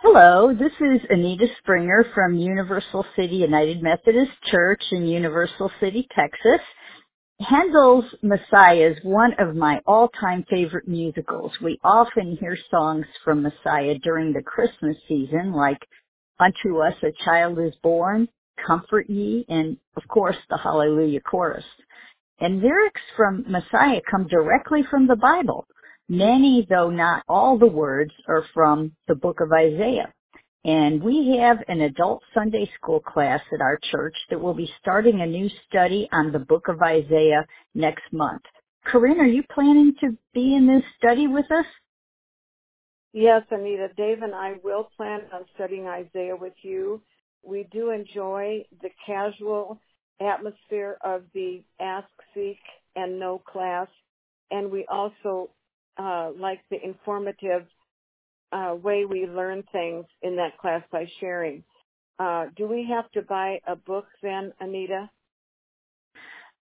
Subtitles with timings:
[0.00, 6.60] Hello, this is Anita Springer from Universal City United Methodist Church in Universal City, Texas.
[7.40, 11.52] Handel's Messiah is one of my all-time favorite musicals.
[11.62, 15.80] We often hear songs from Messiah during the Christmas season, like
[16.38, 18.28] Unto Us a Child is Born,
[18.66, 21.64] Comfort Ye, and of course the Hallelujah Chorus.
[22.38, 25.66] And lyrics from Messiah come directly from the Bible.
[26.08, 30.12] Many, though not all the words, are from the book of Isaiah.
[30.64, 35.20] And we have an adult Sunday school class at our church that will be starting
[35.20, 38.42] a new study on the book of Isaiah next month.
[38.84, 41.66] Corinne, are you planning to be in this study with us?
[43.12, 43.88] Yes, Anita.
[43.96, 47.00] Dave and I will plan on studying Isaiah with you.
[47.42, 49.80] We do enjoy the casual
[50.20, 52.58] atmosphere of the Ask, Seek,
[52.94, 53.88] and Know class.
[54.50, 55.50] And we also
[55.98, 57.66] uh, like the informative
[58.52, 61.62] uh, way we learn things in that class by sharing.
[62.18, 65.10] Uh, do we have to buy a book then, Anita?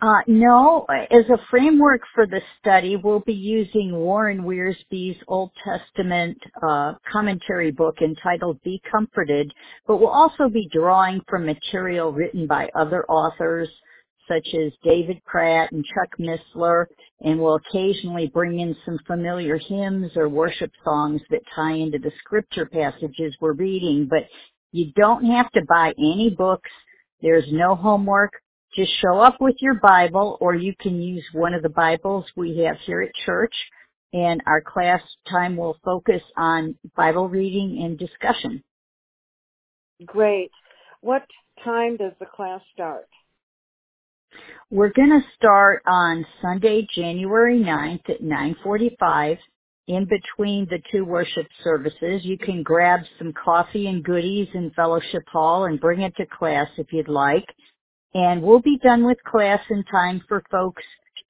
[0.00, 6.38] Uh, no, as a framework for the study, we'll be using Warren Wiersbe's Old Testament
[6.62, 9.52] uh, commentary book entitled Be Comforted,
[9.88, 13.68] but we'll also be drawing from material written by other authors
[14.28, 16.86] such as David Platt and Chuck Missler,
[17.22, 22.12] and we'll occasionally bring in some familiar hymns or worship songs that tie into the
[22.20, 24.06] scripture passages we're reading.
[24.08, 24.28] But
[24.72, 26.70] you don't have to buy any books.
[27.22, 28.32] There's no homework.
[28.76, 32.58] Just show up with your Bible, or you can use one of the Bibles we
[32.58, 33.54] have here at church.
[34.12, 38.62] And our class time will focus on Bible reading and discussion.
[40.06, 40.50] Great.
[41.00, 41.24] What
[41.64, 43.08] time does the class start?
[44.70, 49.38] We're going to start on Sunday, January 9th at 9:45
[49.86, 52.24] in between the two worship services.
[52.24, 56.68] You can grab some coffee and goodies in fellowship hall and bring it to class
[56.76, 57.46] if you'd like.
[58.14, 60.82] And we'll be done with class in time for folks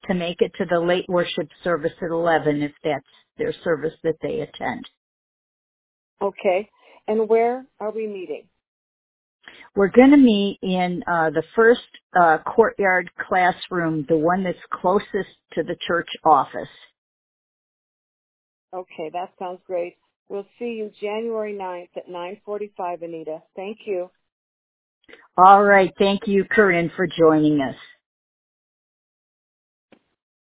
[0.07, 3.05] to make it to the late worship service at 11 if that's
[3.37, 4.87] their service that they attend.
[6.21, 6.69] Okay.
[7.07, 8.47] And where are we meeting?
[9.75, 11.81] We're going to meet in uh, the first
[12.19, 16.67] uh, courtyard classroom, the one that's closest to the church office.
[18.73, 19.97] Okay, that sounds great.
[20.27, 23.41] We'll see you January 9th at 9:45, Anita.
[23.55, 24.11] Thank you.
[25.37, 25.91] All right.
[25.97, 27.75] Thank you, Corinne, for joining us.